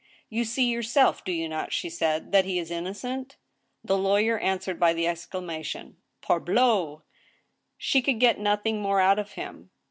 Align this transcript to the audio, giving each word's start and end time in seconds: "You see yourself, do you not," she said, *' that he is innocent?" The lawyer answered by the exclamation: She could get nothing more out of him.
"You 0.31 0.45
see 0.45 0.65
yourself, 0.65 1.23
do 1.23 1.31
you 1.31 1.47
not," 1.47 1.71
she 1.71 1.87
said, 1.87 2.31
*' 2.31 2.31
that 2.31 2.43
he 2.45 2.57
is 2.57 2.71
innocent?" 2.71 3.35
The 3.85 3.99
lawyer 3.99 4.39
answered 4.39 4.79
by 4.79 4.93
the 4.95 5.05
exclamation: 5.05 5.97
She 7.77 8.01
could 8.01 8.19
get 8.19 8.39
nothing 8.39 8.81
more 8.81 8.99
out 8.99 9.19
of 9.19 9.33
him. 9.33 9.69